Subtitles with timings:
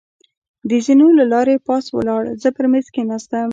[0.69, 3.49] د زېنو له لارې پاس ولاړ، زه پر مېز کېناستم.